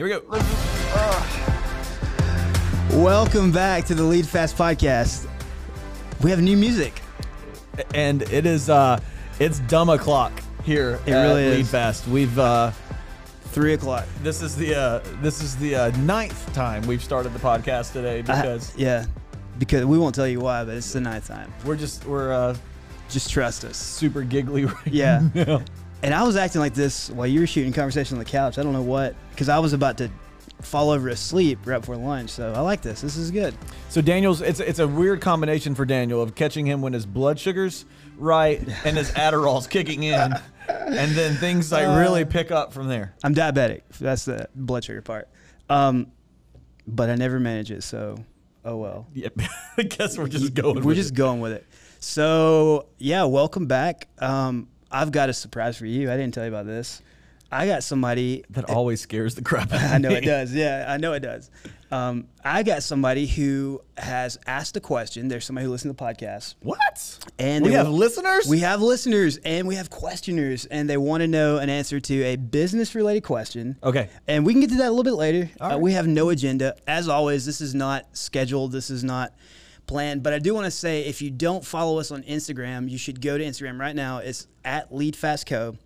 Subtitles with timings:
[0.00, 0.22] Here we go.
[3.02, 5.28] Welcome back to the Lead Fast podcast.
[6.22, 7.02] We have new music.
[7.94, 8.98] And it is uh
[9.38, 10.32] it's dumb o'clock
[10.64, 11.70] here It at really Lead is.
[11.70, 12.08] Fast.
[12.08, 12.70] We've uh
[13.52, 14.06] Three o'clock.
[14.22, 18.20] this is the uh this is the uh, ninth time we've started the podcast today
[18.20, 19.04] I- because yeah,
[19.58, 21.52] because we won't tell you why, but it's the ninth time.
[21.66, 22.56] we're just we're uh
[23.10, 23.76] Just trust us.
[23.76, 25.28] super giggly right Yeah.
[25.34, 25.62] now.
[26.02, 28.58] And I was acting like this while you were shooting conversation on the couch.
[28.58, 30.10] I don't know what, because I was about to
[30.62, 32.30] fall over asleep right before lunch.
[32.30, 33.00] So I like this.
[33.00, 33.54] This is good.
[33.88, 37.38] So Daniel's it's it's a weird combination for Daniel of catching him when his blood
[37.38, 37.84] sugar's
[38.16, 40.34] right and his Adderall's kicking in,
[40.68, 43.14] and then things like really pick up from there.
[43.22, 43.82] I'm diabetic.
[43.98, 45.28] That's the blood sugar part.
[45.68, 46.12] Um,
[46.86, 47.82] but I never manage it.
[47.82, 48.16] So,
[48.64, 49.06] oh well.
[49.14, 49.34] Yep.
[49.78, 50.82] I guess we're just going.
[50.82, 51.16] We're just it.
[51.16, 51.66] going with it.
[52.00, 54.08] So yeah, welcome back.
[54.18, 56.10] Um, I've got a surprise for you.
[56.10, 57.02] I didn't tell you about this.
[57.52, 59.88] I got somebody that always scares the crap out of me.
[59.94, 60.54] I know it does.
[60.54, 61.50] Yeah, I know it does.
[61.90, 65.26] Um, I got somebody who has asked a question.
[65.26, 67.18] There's somebody who listens to the podcast, What?
[67.40, 68.46] and we have listeners.
[68.48, 72.22] We have listeners, and we have questioners, and they want to know an answer to
[72.22, 73.76] a business-related question.
[73.82, 74.08] okay.
[74.28, 75.50] And we can get to that a little bit later.
[75.58, 76.76] Uh, we have no agenda.
[76.86, 78.70] As always, this is not scheduled.
[78.70, 79.32] This is not
[79.90, 80.22] planned.
[80.22, 83.20] But I do want to say if you don't follow us on Instagram, you should
[83.20, 84.18] go to Instagram right now.
[84.18, 85.76] It's at LeadFastCo.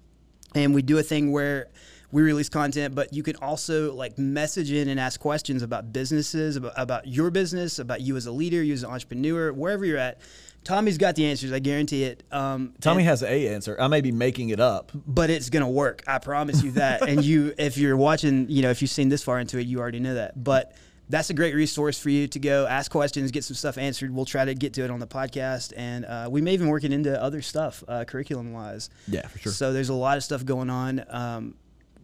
[0.54, 1.68] And we do a thing where
[2.12, 6.54] we release content, but you can also like message in and ask questions about businesses,
[6.56, 9.98] about, about your business, about you as a leader, you as an entrepreneur, wherever you're
[9.98, 10.20] at.
[10.62, 11.50] Tommy's got the answers.
[11.50, 12.22] I guarantee it.
[12.30, 13.76] Um, Tommy and- has a answer.
[13.80, 14.92] I may be making it up.
[15.06, 16.02] but it's gonna work.
[16.06, 17.08] I promise you that.
[17.08, 19.80] and you, if you're watching, you know, if you've seen this far into it, you
[19.80, 20.42] already know that.
[20.42, 20.76] But
[21.08, 24.14] that's a great resource for you to go ask questions, get some stuff answered.
[24.14, 26.84] We'll try to get to it on the podcast, and uh, we may even work
[26.84, 28.90] it into other stuff, uh, curriculum wise.
[29.08, 29.52] Yeah, for sure.
[29.52, 31.04] So there's a lot of stuff going on.
[31.08, 31.54] Um,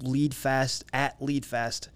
[0.02, 1.88] lead fast at lead fast.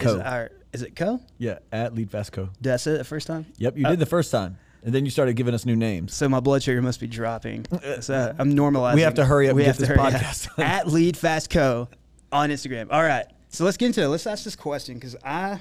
[0.00, 0.16] Is Co.
[0.16, 1.20] it our is it co?
[1.38, 2.48] Yeah, at Lead Fast Co.
[2.60, 3.46] Did I say it the first time?
[3.58, 6.12] Yep, you did the first time, and then you started giving us new names.
[6.14, 7.66] So my blood sugar must be dropping.
[8.00, 8.96] So I'm normalizing.
[8.96, 10.20] We have to hurry up We have get to this hurry up.
[10.20, 10.66] podcast done.
[10.66, 11.88] at Lead Fast Co.
[12.32, 12.88] on Instagram.
[12.90, 14.08] All right, so let's get into it.
[14.08, 15.60] Let's ask this question because I.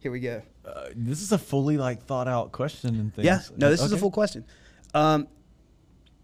[0.00, 0.42] Here we go.
[0.64, 3.26] Uh, this is a fully like thought out question and things.
[3.26, 4.44] Yeah, no, this is a full question.
[4.94, 5.28] Um,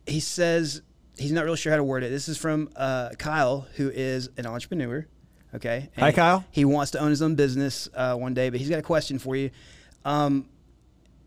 [0.06, 0.82] he says
[1.16, 2.10] he's not real sure how to word it.
[2.10, 5.06] This is from uh, Kyle, who is an entrepreneur.
[5.54, 5.88] Okay.
[5.98, 6.44] Hi, Kyle.
[6.50, 9.18] He wants to own his own business uh, one day, but he's got a question
[9.18, 9.50] for you.
[10.04, 10.48] Um,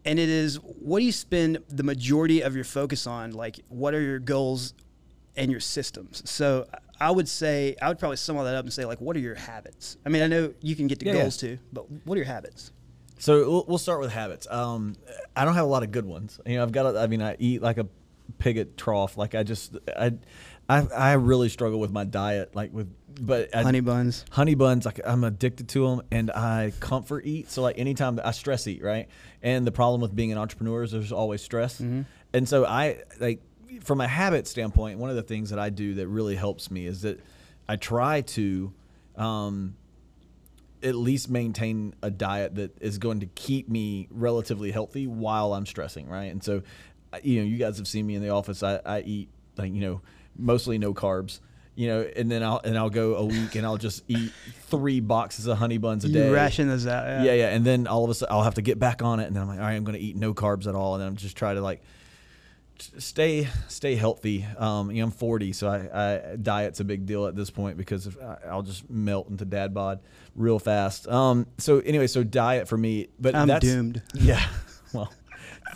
[0.05, 3.31] and it is what do you spend the majority of your focus on?
[3.31, 4.73] Like, what are your goals
[5.37, 6.21] and your systems?
[6.29, 6.67] So
[6.99, 9.19] I would say, I would probably sum all that up and say, like, what are
[9.19, 9.97] your habits?
[10.05, 11.21] I mean, I know you can get to Yeah, yeah.
[11.21, 12.71] goals too, but what are your habits?
[13.19, 14.47] So we'll, we'll start with habits.
[14.49, 14.95] Um,
[15.35, 16.39] I don't have a lot of good ones.
[16.45, 16.95] You know, I've got.
[16.95, 17.87] A, I mean, I eat like a
[18.39, 19.17] pig at trough.
[19.17, 20.13] Like I just, I,
[20.69, 22.55] I, I really struggle with my diet.
[22.55, 24.25] Like with, but I, Honey buns.
[24.29, 28.27] honey buns like i'm addicted to them and i comfort eat so like anytime that
[28.27, 29.07] i stress eat right
[29.41, 32.05] and the problem with being an entrepreneur is there's always stress and
[32.43, 33.41] so i like
[33.81, 36.85] from a habit standpoint one of the things that i do that really helps me
[36.85, 37.19] is that
[37.67, 38.71] i try to
[39.15, 39.75] um,
[40.83, 45.65] at least maintain a diet that is going to keep me relatively healthy while i'm
[45.65, 46.61] stressing right and so
[47.23, 49.81] you know you guys have seen me in the office i, I eat like you
[49.81, 50.01] know
[50.37, 51.39] mostly no carbs
[51.77, 54.31] you know, and then I'll and I'll go a week and I'll just eat
[54.63, 56.29] three boxes of honey buns a You day.
[56.31, 57.05] ration those out.
[57.05, 57.23] Yeah.
[57.25, 59.27] Yeah, yeah, and then all of a sudden I'll have to get back on it,
[59.27, 61.01] and then I'm like, all right, I'm going to eat no carbs at all, and
[61.03, 61.83] then I'm just try to like
[62.97, 64.45] stay stay healthy.
[64.57, 67.77] Um, you know, I'm 40, so I, I diet's a big deal at this point
[67.77, 68.09] because
[68.47, 69.99] I'll just melt into dad bod
[70.35, 71.07] real fast.
[71.07, 74.01] Um, so anyway, so diet for me, but I'm that's, doomed.
[74.13, 74.45] Yeah,
[74.93, 75.11] well,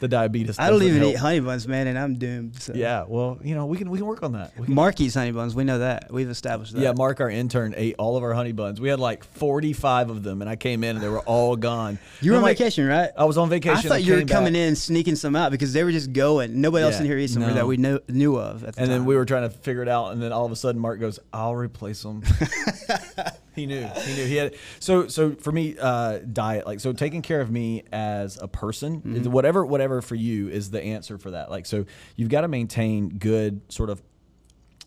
[0.00, 0.58] the, diabetes.
[0.58, 1.14] I don't even help.
[1.14, 2.60] eat honey buns, man, and I'm doomed.
[2.60, 2.72] So.
[2.74, 4.58] Yeah, well, you know, we can we can work on that.
[4.58, 5.54] We can Mark eats honey buns.
[5.54, 6.12] We know that.
[6.12, 6.80] We've established that.
[6.80, 8.80] Yeah, Mark, our intern, ate all of our honey buns.
[8.80, 11.98] We had like 45 of them, and I came in and they were all gone.
[12.20, 13.10] You were on like- vacation, right?
[13.16, 13.78] I was on vacation.
[13.78, 16.60] I thought you were coming back, in sneaking some out because they were just going.
[16.60, 17.54] Nobody else in here eats them no.
[17.54, 18.98] that we know, knew of at the And time.
[18.98, 21.00] then we were trying to figure it out, and then all of a sudden, Mark
[21.00, 22.22] goes, "I'll replace them."
[23.60, 23.86] he knew.
[23.86, 24.26] He knew.
[24.26, 24.54] He had.
[24.78, 29.00] So, so for me, uh, diet, like, so taking care of me as a person,
[29.00, 29.30] Mm-hmm.
[29.30, 31.50] whatever, whatever for you is the answer for that.
[31.50, 31.84] Like, so
[32.16, 34.02] you've got to maintain good sort of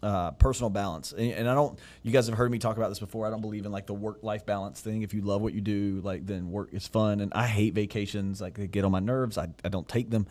[0.01, 1.13] uh, personal balance.
[1.13, 3.25] And, and I don't, you guys have heard me talk about this before.
[3.25, 5.01] I don't believe in like the work life balance thing.
[5.01, 7.21] If you love what you do, like then work is fun.
[7.21, 8.41] And I hate vacations.
[8.41, 9.37] Like they get on my nerves.
[9.37, 10.27] I, I don't take them.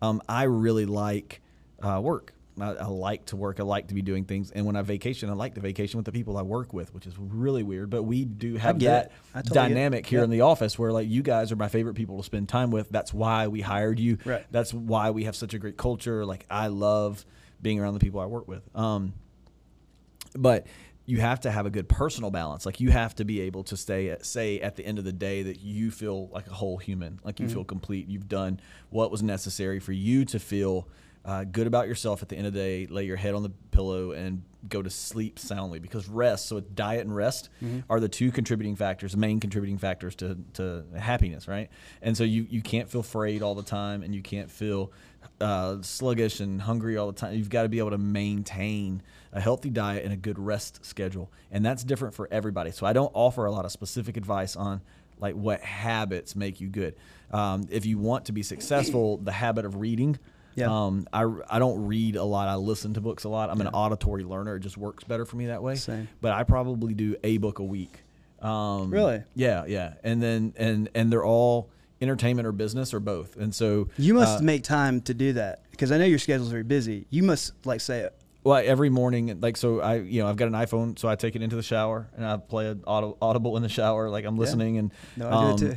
[0.00, 1.40] Um, I really like
[1.82, 2.34] uh, work.
[2.60, 3.60] I, I like to work.
[3.60, 4.50] I like to be doing things.
[4.50, 7.06] And when I vacation, I like to vacation with the people I work with, which
[7.06, 7.90] is really weird.
[7.90, 10.24] But we do have that totally get dynamic here Yep.
[10.24, 12.88] in the office where like you guys are my favorite people to spend time with.
[12.88, 14.18] That's why we hired you.
[14.24, 14.44] Right.
[14.50, 16.24] That's why we have such a great culture.
[16.24, 17.26] Like I love
[17.60, 18.62] being around the people I work with.
[18.74, 19.12] Um,
[20.34, 20.66] but
[21.08, 22.66] you have to have a good personal balance.
[22.66, 25.12] Like you have to be able to stay at, say at the end of the
[25.12, 28.08] day that you feel like a whole human, like you feel complete.
[28.08, 28.60] You've done
[28.90, 30.88] what was necessary for you to feel
[31.26, 32.86] uh, good about yourself at the end of the day.
[32.86, 36.46] Lay your head on the pillow and go to sleep soundly because rest.
[36.46, 37.50] So diet and rest
[37.90, 41.68] are the two contributing factors, main contributing factors to to happiness, right?
[42.00, 44.92] And so you you can't feel frayed all the time, and you can't feel
[45.40, 47.34] uh, sluggish and hungry all the time.
[47.34, 49.02] You've got to be able to maintain
[49.32, 52.70] a healthy diet and a good rest schedule, and that's different for everybody.
[52.70, 54.80] So I don't offer a lot of specific advice on
[55.18, 56.94] like what habits make you good.
[57.30, 60.18] Um, if you want to be successful, the habit of reading.
[60.56, 60.68] Yeah.
[60.70, 62.48] Um, I, I don't read a lot.
[62.48, 63.50] I listen to books a lot.
[63.50, 64.56] I'm an auditory learner.
[64.56, 65.76] It just works better for me that way.
[65.76, 66.08] Same.
[66.20, 68.02] But I probably do a book a week.
[68.40, 69.22] Um, Really?
[69.34, 69.94] Yeah, yeah.
[70.02, 71.70] And then and and they're all
[72.00, 73.36] entertainment or business or both.
[73.36, 76.50] And so You must uh, make time to do that because I know your schedule's
[76.50, 77.06] very busy.
[77.10, 78.08] You must like say,
[78.44, 81.34] well every morning like so I you know I've got an iPhone so I take
[81.34, 84.92] it into the shower and I play audible in the shower like I'm listening and
[85.16, 85.76] no, I um, do it too.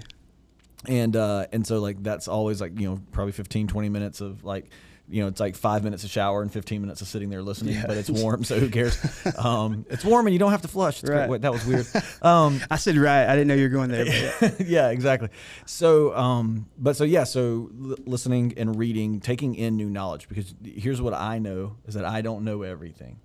[0.88, 4.44] And uh and so like that's always like you know probably 15 20 minutes of
[4.46, 4.70] like
[5.12, 7.74] you know it's like five minutes of shower and 15 minutes of sitting there listening
[7.76, 7.86] Yeah.
[7.88, 8.98] but it's warm so who cares
[9.38, 11.20] um it's warm and you don't have to flush it's great.
[11.22, 11.30] Right.
[11.30, 11.86] Wait, that was weird
[12.22, 13.26] um I said right.
[13.28, 14.06] I didn't know you were going there.
[14.60, 15.30] Yeah, exactly.
[15.66, 20.54] So, um, but so yeah, so l- listening and reading, taking in new knowledge, because
[20.64, 23.20] here's what I know is that I don't know everything.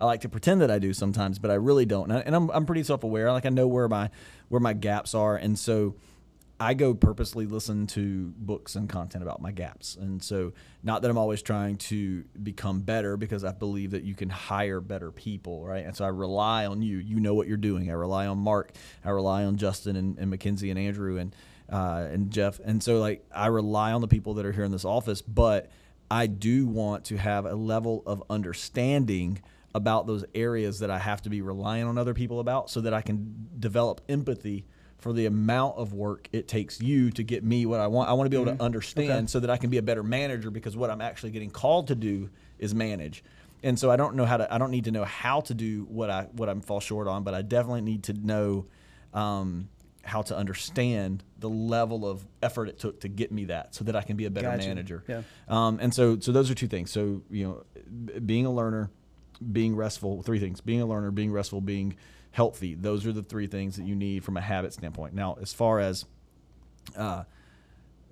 [0.00, 2.10] I like to pretend that I do sometimes, but I really don't.
[2.10, 3.32] And, I, and I'm, I'm pretty self aware.
[3.32, 4.10] Like I know where my
[4.48, 5.94] where my gaps are, and so
[6.62, 9.96] I go purposely listen to books and content about my gaps.
[9.96, 10.52] And so,
[10.82, 14.82] not that I'm always trying to become better because I believe that you can hire
[14.82, 15.86] better people, right?
[15.86, 16.98] And so I rely on you.
[16.98, 17.88] You know what you're doing.
[17.88, 18.72] I rely on Mark.
[19.02, 21.34] I rely on Justin and, and Mackenzie and Andrew and
[21.72, 22.60] uh, and Jeff.
[22.62, 25.70] And so, like, I rely on the people that are here in this office, but
[26.10, 29.40] I do want to have a level of understanding
[29.74, 32.92] about those areas that I have to be relying on other people about so that
[32.92, 34.66] I can develop empathy
[35.00, 38.08] for the amount of work it takes you to get me what I want.
[38.08, 40.50] I want to be able to understand so that I can be a better manager
[40.50, 43.24] because what I'm actually getting called to do is manage.
[43.62, 45.84] And so I don't know how to I don't need to know how to do
[45.88, 48.66] what I what I'm fall short on, but I definitely need to know
[49.12, 49.68] um,
[50.02, 53.96] how to understand the level of effort it took to get me that so that
[53.96, 54.66] I can be a better Gotcha.
[54.66, 55.04] manager.
[55.06, 55.22] Yeah.
[55.48, 56.90] Um, and so so those are two things.
[56.90, 57.64] So, you know,
[58.06, 58.90] b- being a learner,
[59.52, 60.60] being restful, three things.
[60.60, 61.96] Being a learner, being restful, being
[62.30, 62.74] healthy.
[62.74, 65.14] Those are the three things that you need from a habit standpoint.
[65.14, 66.04] Now, as far as
[66.96, 67.24] uh,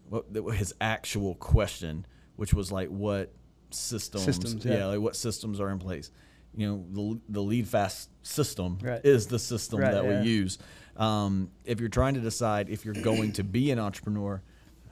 [0.08, 2.06] what his actual question,
[2.36, 3.32] which was like what
[3.70, 4.86] systems, Systems, yeah.
[4.86, 6.10] like what systems are in place.
[6.56, 9.00] You know, the the lead fast system Right.
[9.04, 10.22] is the system Right, that yeah.
[10.22, 10.58] we use.
[10.96, 14.42] Um, if you're trying to decide if you're going to be an entrepreneur,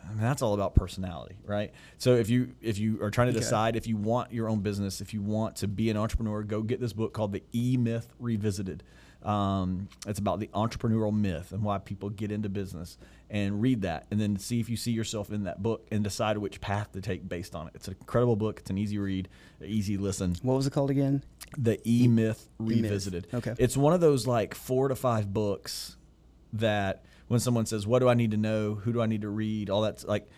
[0.04, 1.72] I mean, that's all about personality, right?
[1.98, 3.40] So if you if you are trying to Okay.
[3.40, 6.62] decide if you want your own business, if you want to be an entrepreneur, go
[6.62, 8.84] get this book called The E Myth Revisited.
[9.26, 12.96] Um, it's about the entrepreneurial myth and why people get into business,
[13.28, 16.38] and read that, and then see if you see yourself in that book, and decide
[16.38, 17.72] which path to take based on it.
[17.74, 18.60] It's an incredible book.
[18.60, 19.28] It's an easy read,
[19.64, 20.36] easy listen.
[20.42, 21.24] what was it called again?
[21.58, 22.82] The E Myth E-Myth.
[22.84, 23.26] Revisited.
[23.34, 23.54] Okay.
[23.58, 25.96] It's one of those like four to five books
[26.52, 28.74] that when someone says, "What do I need to know?
[28.74, 30.28] Who do I need to read?" All that's like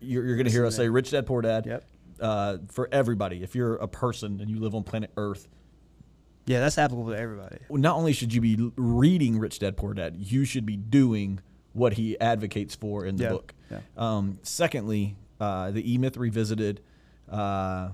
[0.00, 1.84] you're, you're going to hear us say, "Rich Dad Poor Dad." Yep.
[2.20, 5.48] Uh, for everybody, if you're a person and you live on planet Earth,
[6.46, 7.58] Yeah, that's applicable to everybody.
[7.68, 11.40] well, not only should you be reading Rich Dad Poor Dad, you should be doing
[11.72, 13.54] what he advocates for in the Yeah, book.
[13.70, 13.78] yeah.
[13.96, 16.80] Um, secondly, uh, the E Myth Revisited.
[17.30, 17.90] Uh,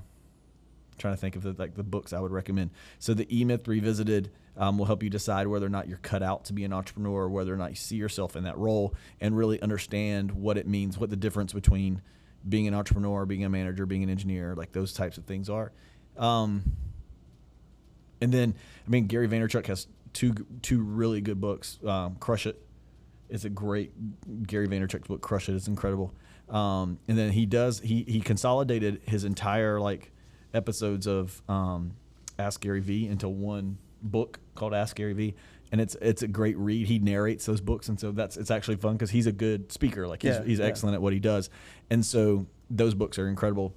[0.96, 2.70] trying to think of the like the books I would recommend.
[2.98, 6.24] So the E Myth Revisited um, will help you decide whether or not you're cut
[6.24, 8.94] out to be an entrepreneur, or whether or not you see yourself in that role,
[9.20, 12.02] and really understand what it means, what the difference between
[12.48, 15.70] being an entrepreneur, being a manager, being an engineer, like those types of things are.
[16.16, 16.64] Um,
[18.20, 18.54] and then,
[18.86, 21.78] I mean, Gary Vaynerchuk has two two really good books.
[21.86, 22.60] Um, Crush It
[23.28, 23.92] is a great
[24.46, 25.20] Gary Vaynerchuk's book.
[25.20, 26.14] Crush It is incredible.
[26.48, 30.12] Um, and then he does he he consolidated his entire like
[30.54, 31.92] episodes of um,
[32.38, 35.34] Ask Gary V into one book called Ask Gary V.
[35.70, 36.86] And it's it's a great read.
[36.86, 40.08] He narrates those books, and so that's it's actually fun because he's a good speaker.
[40.08, 40.64] Like he's, Yeah, he's yeah.
[40.64, 41.50] excellent at what he does,
[41.90, 43.74] and so those books are incredible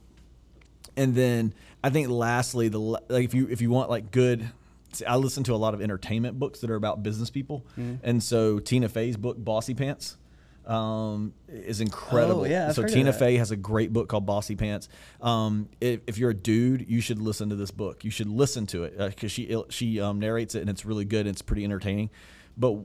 [0.98, 4.50] and then I think lastly, the like if you if you want like good,
[4.94, 7.96] see, I listen to a lot of entertainment books that are about business people, Mm-hmm.
[8.04, 10.16] and so Tina Fey's book Bossypants
[10.66, 12.42] um, is incredible.
[12.42, 13.12] Oh, yeah, I've so Tina.
[13.14, 14.88] Fey has a great book called Bossypants.
[15.20, 18.04] Um, if, if you're a dude, you should listen to this book.
[18.06, 21.22] You should listen to it because she she um, narrates it and it's really good.
[21.26, 22.10] and It's pretty entertaining,
[22.58, 22.78] but.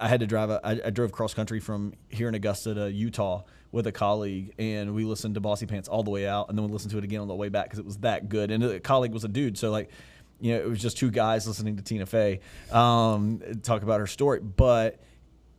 [0.00, 0.50] I had to drive.
[0.50, 3.42] A, I, I drove cross country from here in Augusta to Utah
[3.74, 6.72] with a colleague, and we listened to Bossypants all the way out, and then we
[6.72, 8.50] listened to it again on the way back because it was that good.
[8.50, 9.90] And the colleague was a dude, so like
[10.40, 12.40] you know, it was just two guys listening to Tina Fey
[12.72, 15.00] um, talk about her story, but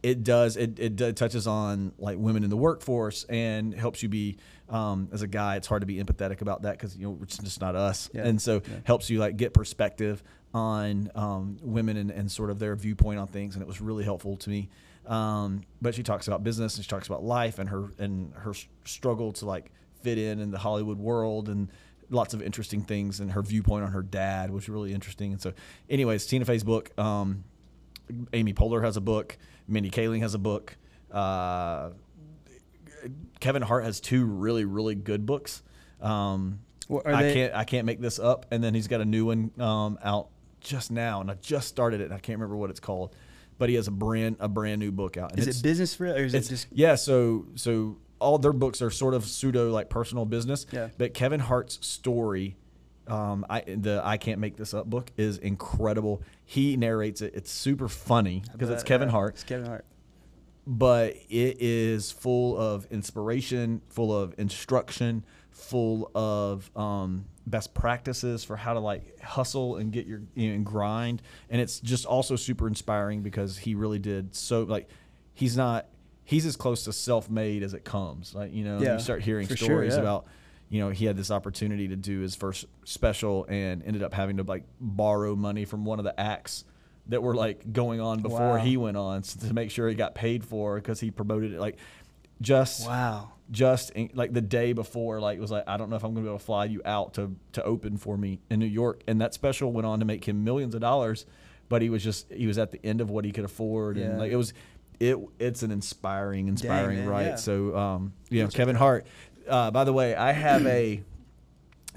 [0.04, 4.38] it does it, it touches on like women in the workforce and helps you be
[4.70, 7.40] um, as a guy it's hard to be empathetic about that because you know it's
[7.40, 8.28] just not us Yeah.
[8.28, 10.22] and so helps you like get perspective
[10.54, 14.04] on um, women and, and sort of their viewpoint on things and it was really
[14.04, 14.70] helpful to me
[15.08, 18.54] um, but she talks about business and she talks about life and her and her
[18.86, 19.72] struggle to like
[20.02, 21.70] fit in in the hollywood world and
[22.10, 25.52] lots of interesting things and her viewpoint on her dad was really interesting and so
[25.90, 27.44] anyways tina fey's book um,
[28.34, 29.36] Amy Poehler has a book.
[29.68, 30.78] Mindy Kaling has a book.
[31.12, 31.90] Uh,
[33.40, 35.64] Kevin Hart has two really really good books.
[36.02, 38.46] Um, Well, I they- can't I can't make this up.
[38.52, 40.30] And then he's got a new one um, out
[40.62, 42.06] just now, and I just started it.
[42.06, 43.16] and I can't remember what it's called,
[43.58, 45.32] but he has a brand a brand new book out.
[45.32, 46.96] and Is it business for or is it just yeah.
[46.96, 50.66] So so all their books are sort of pseudo like personal business.
[50.72, 50.90] Yeah.
[50.98, 52.56] But Kevin Hart's story,
[53.08, 56.22] um, I the I can't make this up book is incredible.
[56.46, 57.34] He narrates it.
[57.36, 59.86] It's super funny because it's Kevin uh, Hart It's Kevin Hart.
[60.66, 68.56] but it is full of inspiration, full of instruction, full of um, best practices for
[68.56, 71.22] how to like hustle and get your you know, and grind.
[71.50, 74.90] And it's just also super inspiring because he really did so like
[75.34, 75.88] he's not
[76.24, 78.34] he's as close to self-made as it comes.
[78.34, 80.00] Like you know, Yeah, you start hearing for sure, stories yeah.
[80.02, 80.26] about
[80.70, 84.38] you know he had this opportunity to do his first special and ended up having
[84.38, 86.64] to like borrow money from one of the acts
[87.10, 88.56] that were like going on before Wow.
[88.58, 91.78] he went on to make sure he got paid for because he promoted it like
[92.42, 93.34] just Wow.
[93.52, 96.24] Just in, like the day before like was like I don't know if I'm gonna
[96.24, 99.22] be able to fly you out to to open for me in New York and
[99.22, 101.26] that special went on to make him millions of dollars
[101.70, 104.06] but he was just he was at the end of what he could afford Yeah.
[104.06, 104.54] and like it was
[105.00, 107.36] it it's an inspiring inspiring man, right yeah.
[107.36, 109.06] so um you know Kevin Hart
[109.48, 111.04] uh, by the way I have a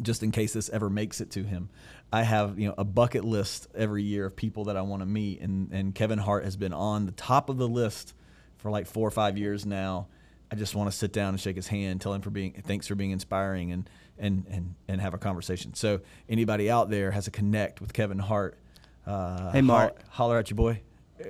[0.02, 1.70] just in case this ever makes it to him.
[2.12, 5.06] I have you know a bucket list every year of people that I want to
[5.06, 8.14] meet, and and Kevin Hart has been on the top of the list
[8.58, 10.06] for like four or five years now.
[10.50, 12.86] I just want to sit down and shake his hand, tell him for being thanks
[12.86, 13.88] for being inspiring, and
[14.18, 15.74] and and and have a conversation.
[15.74, 18.56] So anybody out there has a connect with Kevin Hart.
[19.06, 19.92] Uh, Hey, Mark.
[20.08, 20.80] holler, holler at your boy.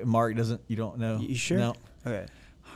[0.05, 0.61] Mark doesn't.
[0.69, 1.19] You don't know.
[1.19, 1.59] You sure?
[1.59, 1.75] No.
[2.07, 2.27] Okay.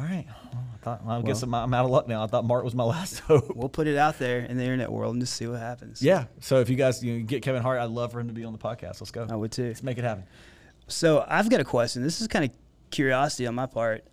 [0.01, 0.25] All right.
[0.27, 1.05] Well, I thought.
[1.05, 2.25] Well, I guess I'm, I'm out of luck now.
[2.25, 3.55] I thought Mark was my last hope.
[3.55, 6.03] We'll put it out there in the internet world and just see what happens.
[6.03, 6.25] Yeah.
[6.41, 8.45] So if you guys you know, get Kevin Hart, I'd love for him to be
[8.45, 9.01] on the podcast.
[9.01, 9.27] Let's go.
[9.31, 9.67] I would too.
[9.69, 10.25] Let's make it happen.
[10.89, 12.03] So I've got a question.
[12.03, 12.51] This is kind of
[12.91, 14.05] curiosity on my part.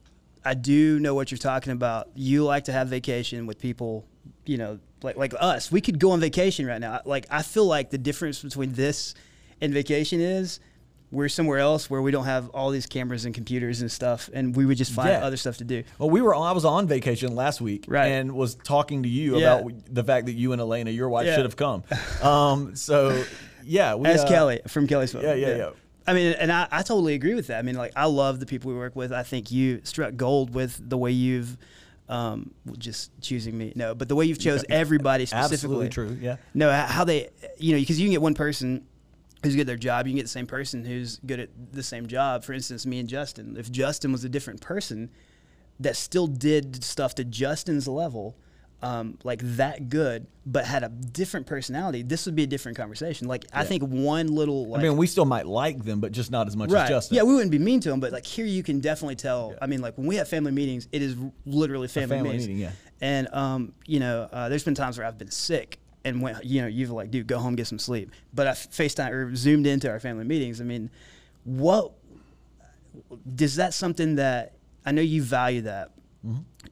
[0.46, 2.10] I do know what you're talking about.
[2.16, 4.06] You like to have vacation with people,
[4.46, 5.72] you know, like like us.
[5.72, 7.02] We could go on vacation right now.
[7.06, 9.16] Like I feel like the difference between this
[9.62, 10.60] and vacation is
[11.12, 14.56] we're somewhere else where we don't have all these cameras and computers and stuff, and
[14.56, 15.26] we would just find Yeah.
[15.26, 15.84] other stuff to do.
[15.98, 16.36] Well, we were.
[16.36, 18.10] I was on vacation last week, Right.
[18.10, 19.58] and was talking to you Yeah.
[19.60, 21.36] about the fact that you and Elena, your wife, Yeah.
[21.36, 21.84] should have come.
[22.22, 22.76] Um.
[22.76, 23.24] So,
[23.64, 23.96] yeah.
[23.96, 25.24] We, As uh, Kelly from Kelly's Phone.
[25.24, 25.70] yeah, yeah, yeah.
[26.08, 27.60] I mean, and I, I totally agree with that.
[27.60, 29.12] I mean, like, I love the people we work with.
[29.12, 31.58] I think you struck gold with the way you've
[32.08, 33.74] um, just choosing me.
[33.76, 35.86] No, but the way you've chose everybody specifically.
[35.86, 36.18] Absolutely true.
[36.20, 36.38] Yeah.
[36.54, 38.86] No, how they, you know, because you can get one person
[39.44, 41.84] who's good at their job, you can get the same person who's good at the
[41.84, 42.44] same job.
[42.44, 43.56] For instance, me and Justin.
[43.58, 45.12] If Justin was a different person
[45.80, 48.36] that still did stuff to Justin's level,
[48.82, 53.28] um, like that good, but had a different personality, this would be a different conversation.
[53.28, 56.32] Like I think one little, like, I mean, we still might like them, but just
[56.32, 56.84] not as much right?
[56.84, 57.18] as Justin.
[57.18, 59.56] Yeah, we wouldn't be mean to them, but like here you can definitely tell.
[59.62, 62.48] I mean, like when we have family meetings, it is literally family, family meetings.
[62.48, 62.72] meeting, yeah.
[63.02, 66.62] And um, you know, uh, there's been times where I've been sick and went, you
[66.62, 68.12] know, you've like, dude, go home, get some sleep.
[68.34, 70.62] But I FaceTime or zoomed into our family meetings.
[70.62, 70.90] I mean,
[71.44, 71.92] what
[73.36, 74.54] does that something that
[74.86, 75.92] I know you value that?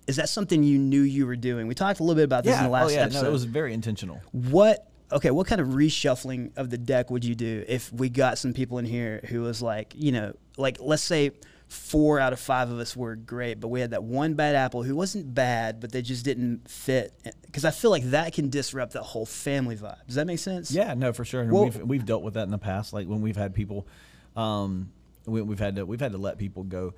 [0.08, 1.68] Is that something you knew you were doing?
[1.68, 2.60] We talked a little bit about this yeah.
[2.60, 3.02] in the last oh, yeah.
[3.02, 3.24] episode.
[3.24, 4.22] No, it was very intentional.
[4.32, 8.38] What okay, what kind of reshuffling of the deck would you do if we got
[8.38, 11.32] some people in here who was like, you know, like let's say
[11.68, 14.84] four out of five of us were great, but we had that one bad apple
[14.84, 17.14] who wasn't bad, but they just didn't fit.
[17.46, 19.98] Because I feel like that can disrupt the whole family vibe.
[20.08, 20.72] Does that make sense?
[20.72, 21.42] Yeah, no, for sure.
[21.42, 22.94] And Well- we've we've dealt with that in the past.
[22.94, 23.88] Like when we've had people,
[24.36, 24.92] um,
[25.26, 26.94] we, we've had to we've had to let people go.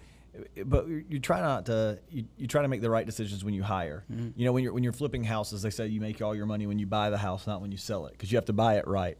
[0.65, 3.53] But you you try not to you, you try to make the right decisions when
[3.53, 4.03] you hire.
[4.12, 4.29] Mm-hmm.
[4.36, 6.67] You know, when you're when you're flipping houses, they say you make all your money
[6.67, 8.77] when you buy the house, not when you sell it, because you have to buy
[8.77, 9.17] it right.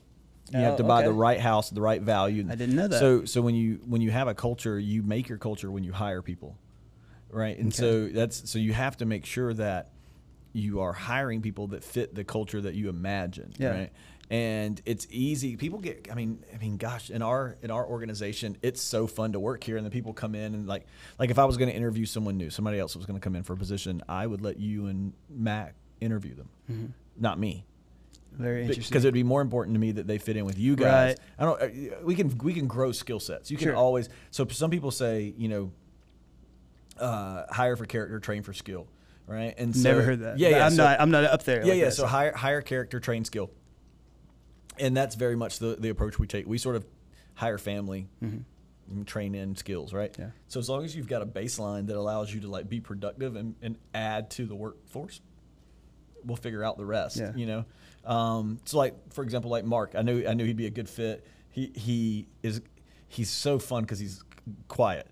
[0.52, 2.48] You have Oh, to buy the right house, the right value.
[2.50, 3.00] I didn't know that.
[3.00, 5.92] So so when you when you have a culture, you make your culture when you
[5.92, 6.58] hire people,
[7.30, 7.58] right?
[7.58, 9.92] And so that's so you have to make sure that
[10.54, 13.70] you are hiring people that fit the culture that you imagine, Yeah.
[13.70, 13.92] right?
[14.32, 15.56] And it's easy.
[15.58, 16.08] People get.
[16.12, 19.64] I mean, I mean, gosh, in our in our organization, it's so fun to work
[19.64, 20.86] here, and the people come in and like,
[21.18, 23.36] like if I was going to interview someone new, somebody else was going to come
[23.36, 26.86] in for a position, I would let you and Mac interview them, Mm-hmm.
[27.18, 27.66] not me.
[28.34, 28.84] Very interesting.
[28.92, 31.18] because it'd be more important to me that they fit in with you guys.
[31.18, 31.20] Right.
[31.40, 31.62] I don't.
[31.62, 33.50] uh, We can we can grow skill sets.
[33.50, 33.76] You can Sure.
[33.76, 34.10] always.
[34.30, 35.72] So some people say you know,
[37.00, 38.88] uh, hire for character, train for skill,
[39.30, 39.54] right?
[39.58, 40.40] And so, Never heard that.
[40.40, 40.66] Yeah, yeah.
[40.66, 41.00] I'm so- not.
[41.00, 41.62] I'm not up there.
[41.62, 41.86] yeah, like yeah.
[41.86, 43.52] that, So higher, hire character, train skill,
[44.78, 46.48] and that's very much the the approach we take.
[46.48, 46.86] We sort of
[47.36, 48.46] hire family, and
[49.06, 50.12] train in skills, right?
[50.12, 50.22] Mm-hmm.
[50.24, 50.30] Yeah.
[50.48, 53.36] So as long as you've got a baseline that allows you to like be productive
[53.36, 55.22] and, and add to the workforce,
[56.26, 57.18] we'll figure out the rest.
[57.18, 57.32] Yeah.
[57.36, 57.66] You know.
[58.06, 60.90] Um, so like for example, like Mark, I knew I knew he'd be a good
[60.90, 61.26] fit.
[61.50, 62.62] He he is
[63.08, 64.24] he's so fun because he's
[64.68, 65.08] quiet.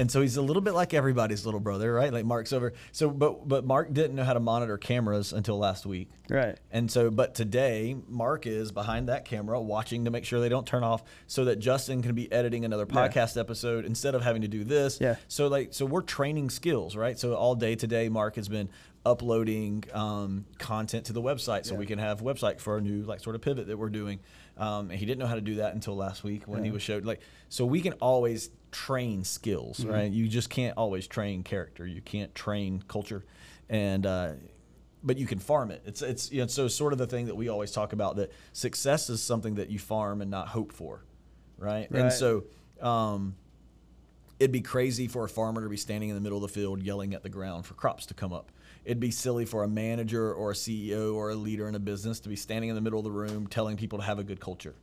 [0.00, 2.10] And so he's a little bit like everybody's little brother, right?
[2.10, 2.72] Like Mark's over.
[2.90, 6.08] So, but but Mark didn't know how to monitor cameras until last week.
[6.30, 6.56] Right.
[6.72, 10.66] And so, but today, Mark is behind that camera watching to make sure they don't
[10.66, 13.08] turn off so that Justin can be editing another Yeah.
[13.08, 14.98] podcast episode instead of having to do this.
[15.02, 15.16] Yeah.
[15.28, 17.18] So, like, so we're training skills, right?
[17.18, 18.70] So, all day today, Mark has been
[19.04, 21.78] uploading um, content to the website so Yeah.
[21.80, 24.20] we can have website for our new, like, sort of pivot that we're doing.
[24.60, 26.82] Um, and he didn't know how to do that until last week when he was
[26.82, 27.04] showed.
[27.06, 29.90] Like, so we can always train skills, Mm-hmm.
[29.90, 30.10] right?
[30.12, 31.86] You just can't always train character.
[31.86, 33.24] You can't train culture.
[33.70, 34.32] And, uh,
[35.02, 35.80] but you can farm it.
[35.86, 38.32] It's it's you know, so sort of the thing that we always talk about that
[38.52, 41.02] success is something that you farm and not hope for,
[41.56, 41.90] right?
[41.90, 42.44] And so
[42.82, 43.34] um,
[44.38, 46.82] it'd be crazy for a farmer to be standing in the middle of the field
[46.82, 48.52] yelling at the ground for crops to come up.
[48.84, 52.20] It'd be silly for a manager or a CEO or a leader in a business
[52.20, 54.40] to be standing in the middle of the room telling people to have a good
[54.40, 54.74] culture.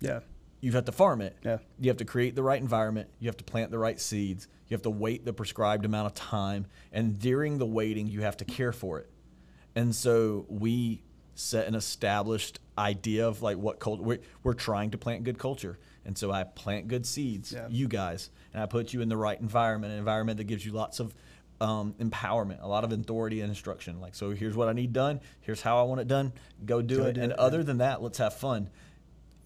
[0.00, 0.20] Yeah.
[0.60, 1.36] You have to farm it.
[1.44, 1.58] Yeah.
[1.80, 3.08] You have to create the right environment.
[3.18, 4.46] You have to plant the right seeds.
[4.68, 6.66] You have to wait the prescribed amount of time.
[6.92, 9.10] And during the waiting, you have to care for it.
[9.74, 11.02] And so we
[11.34, 15.78] set an established idea of like what culture we're, we're trying to plant good culture.
[16.04, 17.66] And so I plant good seeds, Yeah.
[17.70, 20.72] you guys, and I put you in the right environment, an environment that gives you
[20.72, 21.14] lots of
[21.60, 24.00] um, empowerment, a lot of authority and instruction.
[24.00, 25.20] Like, so here's what I need done.
[25.40, 26.32] Here's how I want it done.
[26.64, 27.12] Go do Go it.
[27.14, 28.70] do and it, other than that, let's have fun.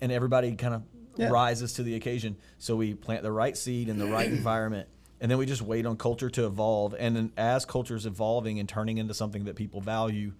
[0.00, 0.83] And everybody kind of
[1.16, 1.28] Yeah.
[1.30, 2.37] rises to the occasion.
[2.59, 4.88] So we plant the right seed in the right environment,
[5.21, 6.94] and then we just wait on culture to evolve.
[6.99, 10.33] And then as culture is evolving and turning into something that people value,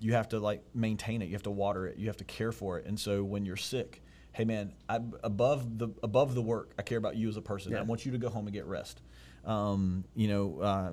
[0.00, 1.26] you have to like maintain it.
[1.26, 1.96] You have to water it.
[1.98, 2.86] You have to care for it.
[2.86, 6.98] And so when you're sick, hey man, I, above the above the work, I care
[6.98, 7.74] about you as a person.
[7.76, 9.00] I want you to go home and get rest.
[9.46, 10.92] Um, you know, uh,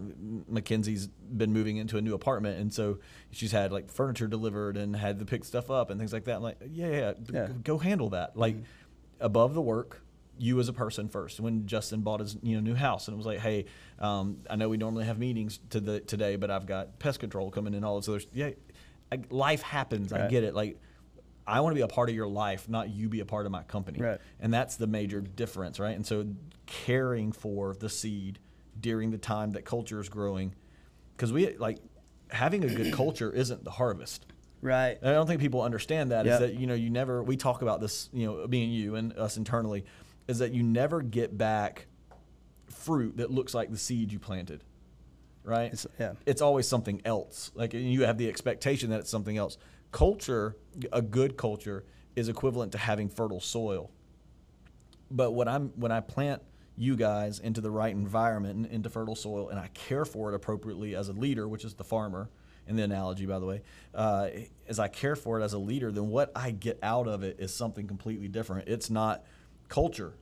[0.50, 3.00] Mackenzie's been moving into a new apartment, and so
[3.32, 6.38] she's had like furniture delivered and had to pick stuff up and things like that.
[6.38, 8.36] I'm like, yeah, yeah, yeah, go handle that.
[8.36, 8.58] Like
[9.20, 10.02] above the work,
[10.38, 11.40] you as a person first.
[11.40, 13.66] When Justin bought his you know new house, and it was like, hey,
[14.00, 17.52] um, I know we normally have meetings to the today, but I've got pest control
[17.52, 18.22] coming in, all this other.
[18.34, 18.50] Yeah,
[19.12, 20.12] I, life happens.
[20.12, 20.54] I get it.
[20.54, 20.78] Like.
[21.52, 23.52] I want to be a part of your life, not you be a part of
[23.52, 24.00] my company.
[24.00, 24.20] Right.
[24.40, 25.96] And that's the major difference, right?
[25.96, 26.26] And so
[26.66, 28.40] caring for the seed
[28.80, 30.56] during the time that culture is growing,
[31.16, 31.80] because we like
[32.30, 34.26] having a good culture isn't the harvest.
[34.62, 34.98] Right.
[35.02, 36.26] And I don't think people understand that.
[36.26, 36.40] Is Yep.
[36.40, 39.36] that you know you never we talk about this you know being you and us
[39.38, 39.84] internally,
[40.30, 41.88] is that you never get back
[42.70, 44.64] fruit that looks like the seed you planted,
[45.44, 45.66] right?
[45.74, 46.14] It's- yeah.
[46.26, 47.52] It's always something else.
[47.56, 49.58] Like you have the expectation that it's something else.
[49.92, 50.56] Culture,
[50.92, 53.92] a good culture, is equivalent to having fertile soil.
[55.10, 56.42] But when I'm when I plant
[56.78, 60.36] you guys into the right environment and into fertile soil, and I care for it
[60.36, 62.30] appropriately as a leader, which is the farmer
[62.68, 63.62] in the analogy, by the way,
[63.94, 64.30] uh,
[64.68, 67.38] as I care for it as a leader, then what I get out of it
[67.40, 68.70] is something completely different.
[68.70, 69.26] It's not
[69.68, 70.14] culture.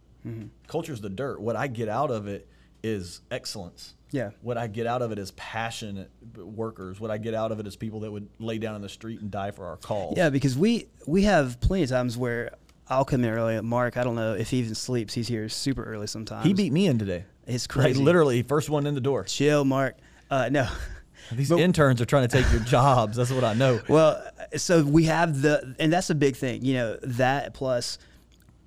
[0.68, 1.40] Culture is the dirt.
[1.40, 2.48] What I get out of it
[2.84, 3.96] is excellence.
[4.12, 4.32] Yeah.
[4.42, 7.00] What I get out of it is passionate workers.
[7.00, 9.22] What I get out of it is people that would lay down in the street
[9.22, 10.16] and die for our cause.
[10.18, 12.52] Yeah, because we we have plenty of times where
[12.88, 13.60] I'll come in early.
[13.62, 15.14] Mark, I don't know if he even sleeps.
[15.14, 16.46] He's here super early sometimes.
[16.46, 17.26] He beat me in today.
[17.46, 18.02] It's Like crazy.
[18.04, 19.24] literally, first one in the door.
[19.26, 19.96] Chill, Mark.
[20.32, 20.68] Uh, no.
[21.32, 23.18] These But- interns are trying to take your jobs.
[23.18, 23.80] That's what I know.
[23.90, 24.24] Well,
[24.56, 28.00] so we have the, and that's a big thing, you know, that plus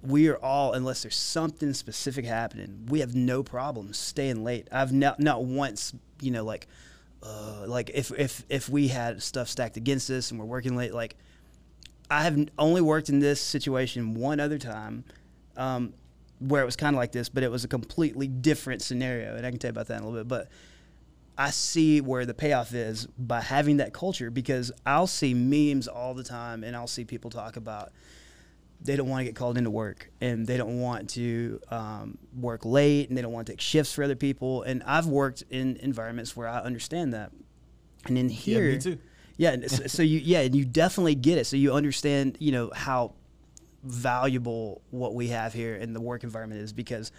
[0.03, 4.69] we are all, unless there's something specific happening, we have no problem staying late.
[4.73, 6.67] I've not, not once, you know, like,
[7.23, 10.93] uh, like if, if, if we had stuff stacked against us and we're working late,
[10.93, 11.17] like
[12.11, 15.05] I have only worked in this situation one other time,
[15.57, 15.95] um,
[16.41, 19.37] where it was kind of like this, but it was a completely different scenario.
[19.37, 20.49] And I can tell you about that in a little bit, but
[21.38, 26.12] I see where the payoff is by having that culture because I'll see memes all
[26.15, 27.93] the time and I'll see people talk about
[28.85, 32.64] they don't want to get called into work and they don't want to um, work
[32.64, 34.62] late and they don't want to take shifts for other people.
[34.62, 37.31] And I've worked in environments where I understand that.
[38.07, 38.99] And in here, me too.
[39.37, 41.47] Yeah, so, so you yeah, and you definitely get it.
[41.47, 43.14] So you understand, you know, how
[43.85, 47.12] valuable what we have here in the work environment is because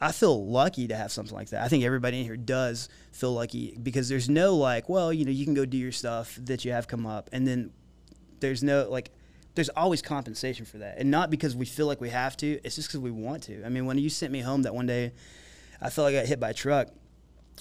[0.00, 1.62] I feel lucky to have something like that.
[1.62, 5.30] I think everybody in here does feel lucky because there's no like, well, you know,
[5.30, 7.72] you can go do your stuff that you have come up, and then
[8.40, 9.10] there's no like,
[9.54, 12.60] there's always compensation for that, and not because we feel like we have to.
[12.64, 13.64] It's just because we want to.
[13.64, 15.12] I mean, when you sent me home that one day,
[15.80, 16.88] I felt like I got hit by a truck.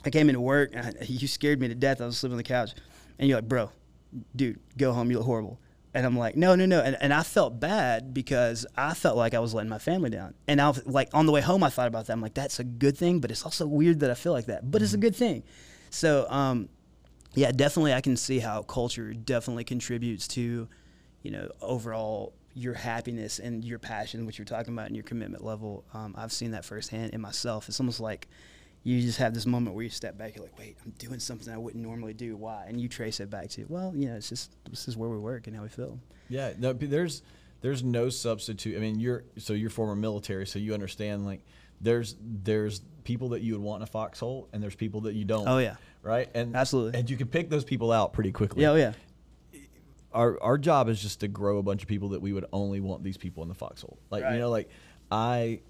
[0.05, 2.01] I came into work, and I, you scared me to death.
[2.01, 2.71] I was sleeping on the couch,
[3.19, 3.71] and you're like, "Bro,
[4.35, 5.11] dude, go home.
[5.11, 5.59] You look horrible."
[5.93, 6.79] And I'm like, no, no, no.
[6.79, 10.33] And, and I felt bad because I felt like I was letting my family down.
[10.47, 12.13] And I was like, on the way home, I thought about that.
[12.13, 14.71] I'm like, that's a good thing, but it's also weird that I feel like that.
[14.71, 15.43] But it's a good thing.
[15.89, 16.69] So, um,
[17.33, 20.69] yeah, definitely, I can see how culture definitely contributes to,
[21.21, 25.43] you know, overall your happiness and your passion, which you're talking about, and your commitment
[25.43, 25.85] level.
[25.93, 27.69] Um, I've seen that firsthand in myself.
[27.69, 28.27] It's almost like
[28.83, 31.53] you just have this moment where you step back, you're like, wait, I'm doing something
[31.53, 32.35] I wouldn't normally do.
[32.35, 32.65] Why?
[32.67, 35.17] And you trace it back to, well, you know, it's just this is where we
[35.17, 35.99] work and how we feel.
[36.29, 37.21] Yeah, no, there's
[37.61, 38.75] there's no substitute.
[38.75, 41.41] I mean, you're so you're former military, so you understand like
[41.79, 45.25] there's there's people that you would want in a foxhole, and there's people that you
[45.25, 45.47] don't.
[45.47, 46.29] Oh yeah, right.
[46.33, 46.99] And Absolutely.
[46.99, 48.63] and you can pick those people out pretty quickly.
[48.63, 48.93] yeah, oh yeah,
[50.13, 52.79] our our job is just to grow a bunch of people that we would only
[52.79, 53.97] want these people in the foxhole.
[54.09, 54.33] Like Right.
[54.33, 54.69] you know, like
[55.11, 55.61] I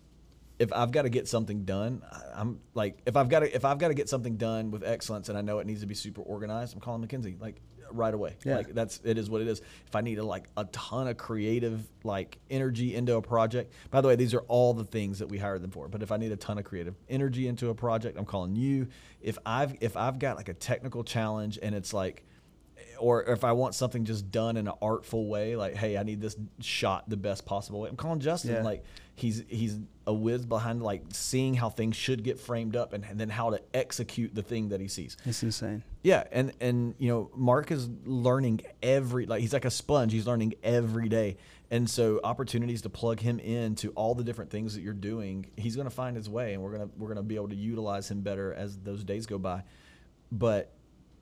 [0.59, 3.65] if I've got to get something done, I- I'm like if I've got to if
[3.65, 5.95] I've got to get something done with excellence and I know it needs to be
[5.95, 7.61] super organized, I'm calling Mackenzie like
[7.93, 8.37] right away.
[8.45, 8.57] Yeah.
[8.57, 9.59] Like that's it is what it is.
[9.87, 13.73] If I need a, like a ton of creative like energy into a project.
[13.89, 15.87] By the way, these are all the things that we hire them for.
[15.87, 18.87] But if I need a ton of creative energy into a project, I'm calling you.
[19.21, 22.23] If I've if I've got like a technical challenge and it's like
[22.99, 26.21] or if I want something just done in an artful way, like, hey, I need
[26.21, 27.89] this shot the best possible way.
[27.89, 28.55] I'm calling Justin.
[28.55, 28.63] Yeah.
[28.63, 28.83] Like
[29.15, 33.19] he's he's a whiz behind like seeing how things should get framed up and, and
[33.19, 35.17] then how to execute the thing that he sees.
[35.25, 35.83] it's insane.
[36.03, 40.11] Yeah, and and you know, Mark is learning every like he's like a sponge.
[40.11, 41.37] He's learning every day,
[41.69, 45.75] and so opportunities to plug him into all the different things that you're doing, he's
[45.75, 48.21] going to find his way, and we're gonna we're gonna be able to utilize him
[48.21, 49.63] better as those days go by.
[50.31, 50.73] But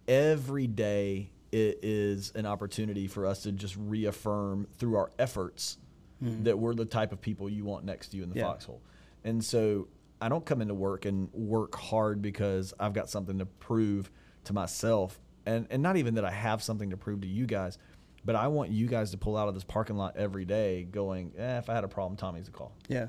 [0.08, 5.78] every day it is an opportunity for us to just reaffirm through our efforts
[6.22, 8.44] that we're the type of people you want next to you in the Yeah.
[8.44, 8.82] foxhole.
[9.24, 9.88] And so
[10.22, 14.12] I don't come into work and work hard because I've got something to prove
[14.44, 15.18] to myself.
[15.46, 17.78] And and not even that I have something to prove to you guys,
[18.26, 21.32] but I want you guys to pull out of this parking lot every day going,
[21.38, 22.74] eh, if I had a problem, Tommy's a call.
[22.90, 23.08] Yeah,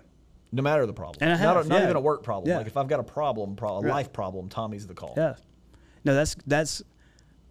[0.52, 1.16] No matter the problem.
[1.20, 1.84] And I not, have, a, not yeah.
[1.86, 2.48] even a work problem.
[2.48, 2.58] Yeah.
[2.58, 3.90] Like if I've got a problem, pro- a Right.
[3.90, 5.14] life problem, Tommy's the call.
[5.16, 5.34] yeah.
[6.04, 6.80] No, that's that's,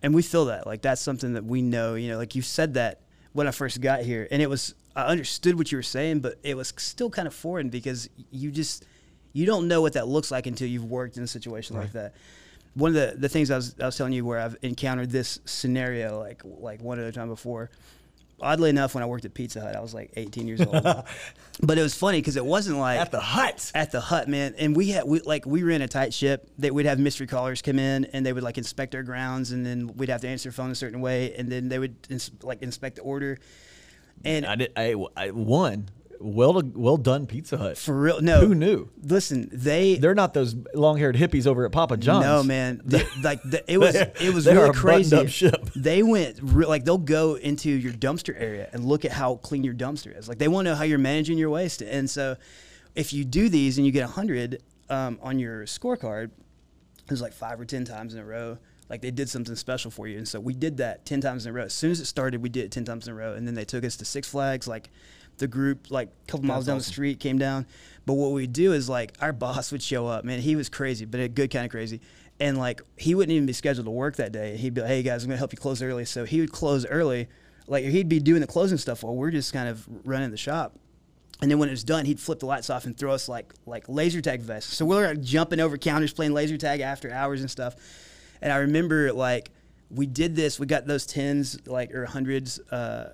[0.01, 1.95] and we feel that like that's something that we know.
[1.95, 3.01] You know, like you said that
[3.33, 6.35] when I first got here, and it was I understood what you were saying, but
[6.43, 8.85] it was still kind of foreign because you just
[9.33, 12.13] you don't know what that looks like until you've worked in a situation like that.
[12.75, 15.39] One of the, the things I was, I was telling you where I've encountered this
[15.45, 17.69] scenario like like one other time before.
[18.41, 20.71] Oddly enough, when I worked at Pizza Hut, I was like 18 years old.
[21.61, 23.71] but it was funny because it wasn't like At the hut.
[23.75, 24.55] at the hut, man.
[24.57, 26.49] And we had we like we ran a tight ship.
[26.59, 29.65] That we'd have mystery callers come in and they would like inspect our grounds, and
[29.65, 32.31] then we'd have to answer the phone a certain way, and then they would ins-
[32.43, 33.37] like inspect the order.
[34.25, 34.73] And I did.
[34.75, 35.89] I, I won.
[36.21, 37.77] Well, well done, Pizza Hut.
[37.77, 38.41] for real, no.
[38.41, 38.89] Who knew?
[39.01, 42.25] Listen, they They're not those long-haired hippies over at Papa John's.
[42.25, 42.81] No, man.
[42.83, 45.51] They, like the, it was it was really a crazy.
[45.75, 49.63] They went re- like they'll go into your dumpster area and look at how clean
[49.63, 50.27] your dumpster is.
[50.27, 51.81] Like they want to know how you're managing your waste.
[51.81, 52.35] And so,
[52.95, 57.21] if you do these and you get a hundred um, on your scorecard, it was
[57.21, 58.57] like five or ten times in a row.
[58.89, 61.51] Like they did something special for you, and so we did that ten times in
[61.51, 61.63] a row.
[61.63, 63.53] As soon as it started, we did it ten times in a row, and then
[63.53, 64.67] they took us to Six Flags.
[64.67, 64.89] Like
[65.39, 66.89] the group, like a couple miles That's down awesome.
[66.89, 67.65] the street, came down.
[68.05, 70.25] But what we do is like our boss would show up.
[70.25, 72.01] Man, he was crazy, but a good kind of crazy.
[72.39, 74.55] And like he wouldn't even be scheduled to work that day.
[74.57, 76.85] He'd be like, "Hey guys, I'm gonna help you close early." So he would close
[76.85, 77.27] early.
[77.67, 80.73] Like he'd be doing the closing stuff while we're just kind of running the shop.
[81.41, 83.53] And then when it was done, he'd flip the lights off and throw us like
[83.65, 84.75] like laser tag vests.
[84.75, 87.75] So we're like, jumping over counters playing laser tag after hours and stuff.
[88.41, 89.51] And I remember like
[89.89, 90.59] we did this.
[90.59, 93.13] We got those tens like or hundreds uh,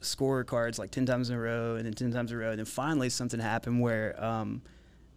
[0.00, 2.50] score cards like ten times in a row and then ten times in a row.
[2.50, 4.62] And then finally something happened where um,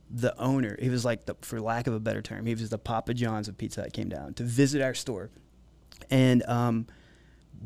[0.10, 2.78] the owner, he was like the, for lack of a better term, he was the
[2.78, 5.30] Papa John's of Pizza Hut, came down to visit our store,
[6.10, 6.88] and um,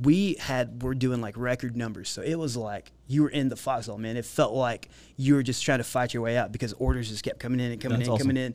[0.01, 2.09] we had we're doing like record numbers.
[2.09, 4.17] So it was like you were in the foxhole, man.
[4.17, 7.23] It felt like you were just trying to fight your way out because orders just
[7.23, 8.27] kept coming in and coming That's in, awesome.
[8.27, 8.53] coming in.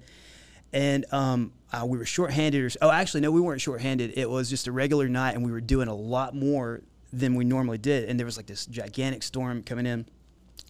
[0.75, 2.65] And um, uh, we were shorthanded.
[2.65, 4.15] Or, oh, actually, no, we weren't shorthanded.
[4.17, 7.45] It was just a regular night, and we were doing a lot more than we
[7.45, 8.09] normally did.
[8.09, 10.07] And there was like this gigantic storm coming in.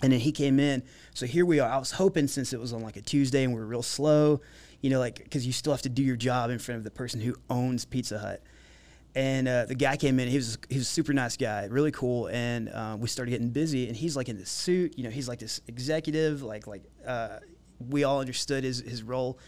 [0.02, 0.82] And then he came in.
[1.14, 1.70] So here we are.
[1.70, 4.40] I was hoping since it was on like a Tuesday and we were real slow,
[4.80, 6.90] you know, like because you still have to do your job in front of the
[6.90, 8.42] person who owns Pizza Hut.
[9.14, 10.28] And uh, the guy came in.
[10.28, 12.28] He was he was a super nice guy, really cool.
[12.28, 13.86] And uh, we started getting busy.
[13.86, 17.38] And he's like in this suit, you know, he's like this executive, like like uh,
[17.78, 19.38] we all understood his his role.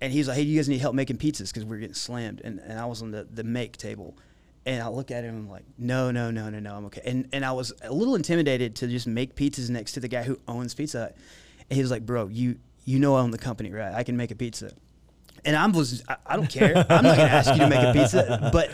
[0.00, 1.94] And he was like, "Hey, you guys need help making pizzas because we are getting
[1.94, 4.16] slammed." And, and I was on the the make table,
[4.68, 7.00] And I look at him, I'm like, no, no, no, no, no, I'm okay.
[7.06, 10.22] And and I was a little intimidated to just make pizzas next to the guy
[10.22, 11.16] who owns Pizza Hut.
[11.70, 13.94] And he was like, bro, you you know I own the company, right?
[13.94, 14.70] I can make a pizza.
[15.44, 16.76] And I was, I, I don't care.
[16.76, 18.70] I'm not gonna ask you to make a pizza, but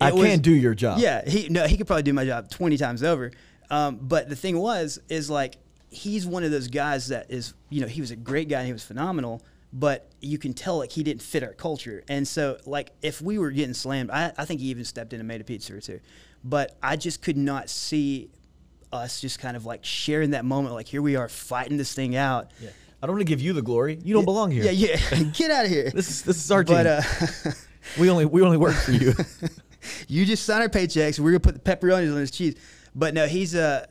[0.00, 0.98] I was- can't do your job.
[1.00, 3.32] yeah, he no, he could probably do my job twenty times over.
[3.70, 5.56] Um, but the thing was, is like
[5.90, 8.66] he's one of those guys that is, you know, he was a great guy and
[8.68, 9.42] he was phenomenal,
[9.76, 12.04] but you can tell like he didn't fit our culture.
[12.08, 15.18] And so like if we were getting slammed, I, I think he even stepped in
[15.18, 15.98] and made a pizza or two.
[16.44, 18.30] But I just could not see
[18.92, 20.74] us just kind of like sharing that moment.
[20.74, 22.52] Like here we are fighting this thing out.
[22.60, 22.70] Yeah.
[23.02, 23.98] I don't want to give you the glory.
[24.02, 24.64] You don't belong here.
[24.64, 25.22] Yeah, yeah.
[25.34, 25.90] Get out of here.
[25.90, 26.76] This is this is our team.
[26.86, 27.02] uh,
[27.98, 29.12] we only we only work for you.
[30.08, 31.18] you just sign our paychecks.
[31.18, 32.54] We're gonna put the pepperonis on his cheese.
[32.94, 33.86] But no, he's uh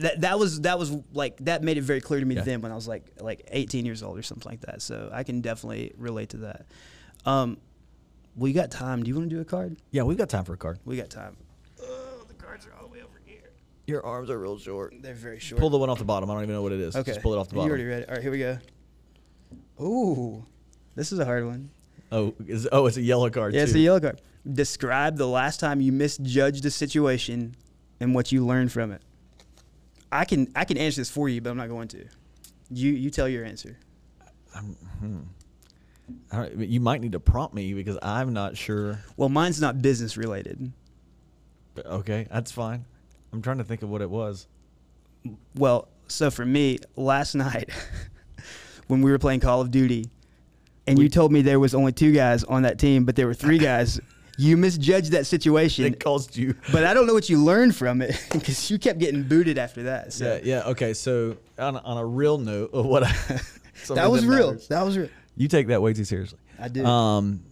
[0.00, 2.42] that that was that was like that made it very clear to me Yeah.
[2.42, 4.82] then when I was like like 18 years old or something like that.
[4.82, 6.66] So I can definitely relate to that.
[7.24, 7.58] Um,
[8.36, 9.02] we got time.
[9.02, 9.76] Do you want to do a card?
[9.90, 10.78] yeah, we've got time for a card.
[10.84, 11.36] We got time.
[11.82, 13.50] Oh, the cards are all the way over here.
[13.86, 14.94] Your arms are real short.
[15.00, 15.58] They're very short.
[15.60, 16.30] Pull the one off the bottom.
[16.30, 16.94] I don't even know what it is.
[16.94, 17.12] okay.
[17.12, 17.66] Just pull it off the bottom.
[17.68, 18.08] You already read it.
[18.08, 18.58] All right, here we go.
[19.80, 20.44] Ooh,
[20.94, 21.70] this is a hard one.
[22.10, 23.54] Oh, is, oh, it's a yellow card.
[23.54, 24.20] Yeah, it's a yellow card.
[24.50, 27.54] Describe the last time you misjudged a situation
[28.00, 29.02] and what you learned from it.
[30.10, 32.04] I can I can answer this for you, but I'm not going to.
[32.70, 33.78] You you tell your answer.
[34.54, 35.20] Hmm.
[36.32, 39.00] I don't, you might need to prompt me because I'm not sure.
[39.16, 40.72] Well, mine's not business related.
[41.74, 42.86] But okay, that's fine.
[43.32, 44.46] I'm trying to think of what it was.
[45.54, 47.70] Well, so for me, last night
[48.86, 50.06] when we were playing Call of Duty,
[50.86, 53.34] and you told me there was only two guys on that team, but there were
[53.34, 54.00] three guys.
[54.38, 56.54] You misjudged that situation, It caused you.
[56.72, 59.82] but I don't know what you learned from it because you kept getting booted after
[59.84, 60.12] that.
[60.12, 60.70] So Yeah, yeah.
[60.70, 63.12] Okay, so on a, on a real note of what I,
[63.94, 64.56] that was real.
[64.68, 65.08] That was real.
[65.36, 66.38] You take that way too seriously.
[66.58, 66.84] I did.
[66.84, 67.42] Um,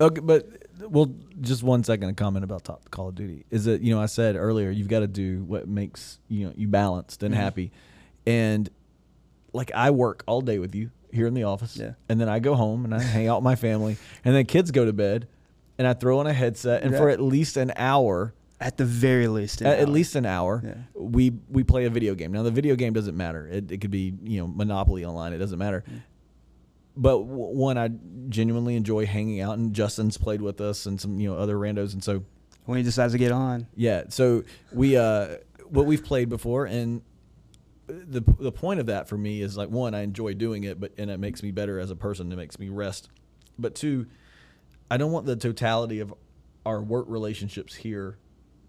[0.00, 0.48] okay, but
[0.88, 4.00] well, just one second to comment about top Call of Duty is that you know
[4.00, 7.38] I said earlier you've got to do what makes you know you balanced and Mhm.
[7.38, 7.70] happy,
[8.26, 8.68] and
[9.52, 11.92] like I work all day with you here in the office, Yeah.
[12.08, 14.70] and then I go home and I hang out with my family, and then kids
[14.70, 15.26] go to bed,
[15.80, 18.34] and I throw on a headset, and for at least an hour.
[18.60, 20.74] At the very least, At, at least an hour, Yeah.
[20.94, 22.30] we we play a video game.
[22.30, 23.48] Now the video game doesn't matter.
[23.48, 25.32] It, it could be you know Monopoly online.
[25.32, 25.82] It doesn't matter.
[25.90, 26.02] Mm.
[26.94, 27.88] But w- one, I
[28.28, 31.94] genuinely enjoy hanging out, and Justin's played with us, and some you know other randos,
[31.94, 32.22] and so
[32.66, 33.66] when he decides to get on.
[33.74, 34.04] yeah.
[34.10, 35.36] So we uh
[35.70, 37.00] what we've played before, and
[37.86, 40.92] the the point of that for me is like one, I enjoy doing it, but
[40.98, 42.30] and it makes me better as a person.
[42.30, 43.08] It makes me rest.
[43.58, 44.06] But two,
[44.90, 46.12] I don't want the totality of
[46.66, 48.18] our work relationships here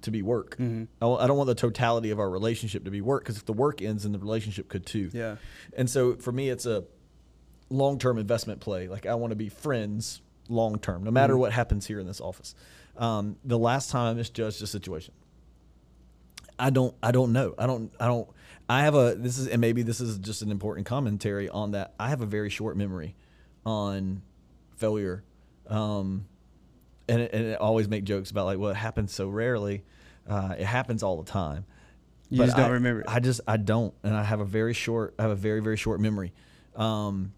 [0.01, 0.57] to be work.
[0.57, 0.87] Mhm.
[1.01, 3.81] I don't want the totality of our relationship to be work because if the work
[3.81, 5.09] ends, then the relationship could too.
[5.13, 5.35] Yeah.
[5.77, 6.85] And so for me, it's a
[7.69, 8.87] long term investment play.
[8.87, 11.39] Like I want to be friends long term, no matter Mhm.
[11.39, 12.55] what happens here in this office.
[12.97, 15.13] Um, the last time I misjudged a situation,
[16.59, 17.55] I don't, I don't know.
[17.57, 18.27] I don't, I don't.
[18.69, 19.15] I have a.
[19.15, 21.93] This is, and maybe this is just an important commentary on that.
[21.99, 23.15] I have a very short memory
[23.65, 24.21] on
[24.75, 25.23] failure,
[25.67, 26.25] um,
[27.07, 29.83] and it, and it always make jokes about like, well, it happens so rarely.
[30.29, 31.65] Uh, it happens all the time.
[32.29, 33.07] You But just don't I- remember it.
[33.09, 35.13] I just I don't, and I have a very short.
[35.19, 36.31] I have a very very short memory.
[36.75, 37.33] Um,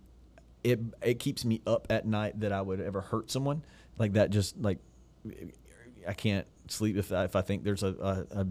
[0.63, 3.63] it it keeps me up at night that I would ever hurt someone
[3.97, 4.29] like that.
[4.29, 4.77] Just like
[6.07, 7.87] I can't sleep if I, if I think there's a
[8.33, 8.47] a, a,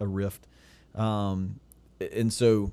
[0.00, 0.46] a rift.
[0.94, 1.60] Um,
[2.00, 2.72] and so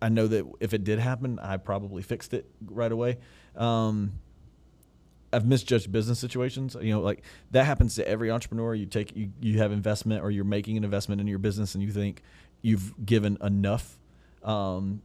[0.00, 3.18] I know that if it did happen, I probably fixed it right away.
[3.54, 4.14] Um,
[5.32, 6.76] I've misjudged business situations.
[6.80, 8.74] You know, like that happens to every entrepreneur.
[8.74, 11.82] You take you, you have investment or you're making an investment in your business and
[11.82, 12.22] you think
[12.60, 13.98] you've given enough
[14.44, 15.02] um,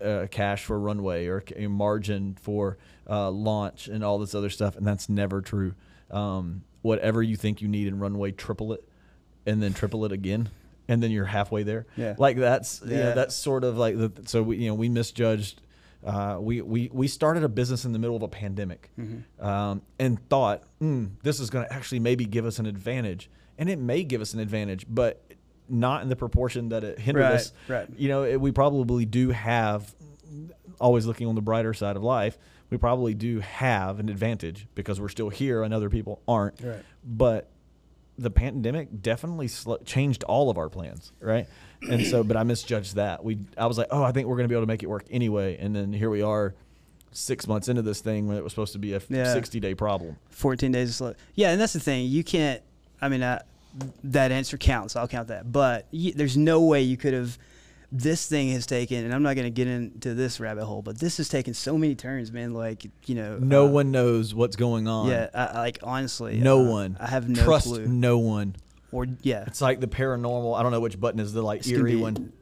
[0.00, 4.76] uh, cash for runway or a margin for uh, launch and all this other stuff,
[4.76, 5.74] and that's never true.
[6.10, 8.84] Um, whatever you think you need in runway, triple it,
[9.44, 10.48] and then triple it again,
[10.88, 11.86] and then you're halfway there.
[11.96, 12.14] Yeah.
[12.16, 13.14] like that's you know, Yeah.
[13.14, 15.60] that's sort of like the so we you know we misjudged.
[16.04, 19.44] Uh, we, we we started a business in the middle of a pandemic, Mm-hmm.
[19.44, 23.28] um, and thought mm, this is going to actually maybe give us an advantage,
[23.58, 25.20] and it may give us an advantage, but
[25.68, 27.52] not in the proportion that it hindered Right, us.
[27.66, 27.88] right.
[27.96, 29.92] You know, it, we probably do have,
[30.80, 32.38] always looking on the brighter side of life,
[32.70, 36.60] we probably do have an advantage because we're still here and other people aren't.
[36.62, 36.84] Right.
[37.04, 37.48] But
[38.18, 41.48] the pandemic definitely sl- changed all of our plans, right?
[41.82, 43.22] And so, but I misjudged that.
[43.24, 44.88] We, I was like, oh, I think we're going to be able to make it
[44.88, 46.54] work anyway, and then here we are,
[47.12, 49.32] six months into this thing when it was supposed to be a Yeah.
[49.32, 50.16] sixty day problem.
[50.30, 51.14] 14 days of slow.
[51.34, 52.06] Yeah, and that's the thing.
[52.06, 52.60] You can't.
[53.00, 53.40] I mean, I,
[54.04, 54.96] that answer counts.
[54.96, 55.50] I'll count that.
[55.52, 57.38] But you, there's no way you could have
[57.92, 60.98] this thing has taken, and I'm not going to get into this rabbit hole, but
[60.98, 62.52] this has taken so many turns, man.
[62.52, 65.08] Like you know, No uh, one knows what's going on.
[65.08, 66.96] Yeah, I, like honestly, No uh, one.
[67.00, 67.86] I have no Trust clue.
[67.86, 68.56] no one.
[68.92, 70.58] Or yeah, It's like the paranormal.
[70.58, 72.32] I don't know which button is the like gonna eerie one.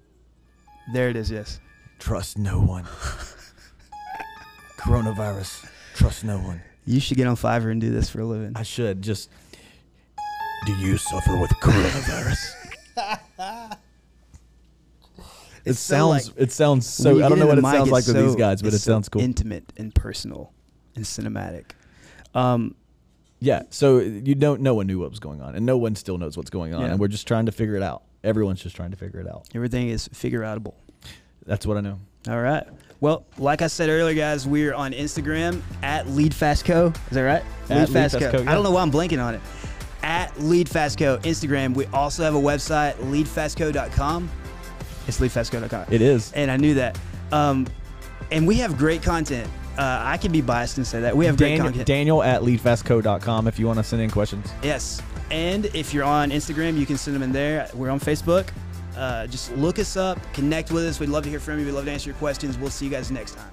[0.92, 1.30] there it is.
[1.30, 1.60] Yes.
[1.98, 2.84] Trust no one.
[4.78, 5.66] Coronavirus.
[5.94, 6.60] Trust no one.
[6.86, 8.52] You should get on Fiverr and do this for a living.
[8.56, 9.30] I should just.
[10.66, 12.54] Do you suffer with coronavirus?
[15.64, 16.28] it sounds.
[16.28, 17.16] like, it sounds so.
[17.16, 18.74] You I don't get know what it sounds like it's with these guys, but it
[18.76, 19.22] it's so sounds cool.
[19.22, 20.52] Intimate and personal
[20.96, 21.72] and cinematic.
[22.34, 22.74] Um,
[23.44, 23.62] yeah.
[23.70, 24.60] So you don't.
[24.62, 26.80] No one knew what was going on, and no one still knows what's going on,
[26.80, 26.86] Yeah.
[26.92, 28.02] and we're just trying to figure it out.
[28.22, 29.46] Everyone's just trying to figure it out.
[29.54, 30.74] everything is figure outable.
[31.46, 31.98] That's what I know.
[32.28, 32.64] All right.
[33.00, 36.96] Well, like I said earlier, guys, we're on Instagram at LeadFastCo.
[36.96, 37.42] Is that right?
[37.68, 38.18] At LeadFastCo.
[38.30, 38.50] LeadFastCo, yeah.
[38.50, 39.42] I don't know why I'm blanking on it.
[40.02, 41.74] At LeadFastCo Instagram.
[41.74, 44.30] We also have a website, leadfastco.com.
[45.06, 45.86] It's leadfastco.com.
[45.92, 46.32] It is.
[46.32, 46.98] and I knew that.
[47.30, 47.66] Um,
[48.30, 49.50] and we have great content.
[49.76, 51.86] Uh, I can be biased and say that we have great Daniel, content.
[51.86, 54.46] Daniel at leadfastco.com if you want to send in questions.
[54.62, 55.02] Yes.
[55.30, 57.68] And if you're on Instagram, you can send them in there.
[57.74, 58.48] We're on Facebook.
[58.96, 61.00] Uh, just look us up, connect with us.
[61.00, 61.66] We'd love to hear from you.
[61.66, 62.56] We'd love to answer your questions.
[62.56, 63.50] We'll see you guys next time.